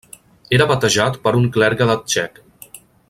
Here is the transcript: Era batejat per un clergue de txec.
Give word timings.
Era 0.57 0.65
batejat 0.71 1.19
per 1.27 1.33
un 1.41 1.45
clergue 1.59 1.89
de 1.91 1.99
txec. 2.09 2.43